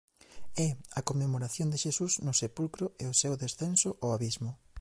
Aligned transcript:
É 0.67 0.69
a 0.99 1.05
conmemoración 1.09 1.67
de 1.69 1.81
Xesús 1.83 2.13
no 2.25 2.33
sepulcro 2.41 2.85
e 3.01 3.03
o 3.11 3.17
seu 3.21 3.33
Descenso 3.43 3.89
ao 4.03 4.09
Abismo. 4.17 4.51